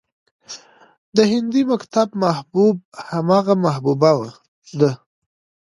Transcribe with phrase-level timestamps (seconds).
[1.15, 2.75] د هندي مکتب محبوب
[3.11, 4.11] همغه محبوبه
[4.79, 4.91] ده